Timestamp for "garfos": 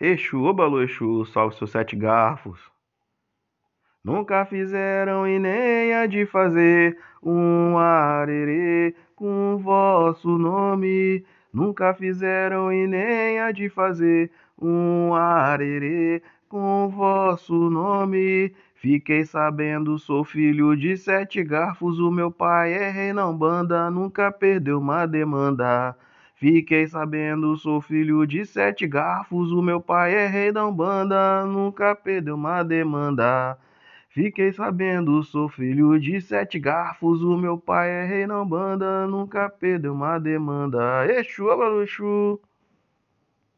1.94-2.60, 21.42-21.98, 28.86-29.50, 36.58-37.22